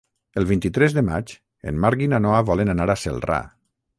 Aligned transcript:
El 0.41 0.45
vint-i-tres 0.51 0.95
de 0.97 1.03
maig 1.09 1.33
en 1.71 1.77
Marc 1.85 2.03
i 2.05 2.09
na 2.15 2.21
Noa 2.27 2.41
volen 2.49 2.75
anar 2.75 2.91
a 2.95 2.99
Celrà. 3.05 3.41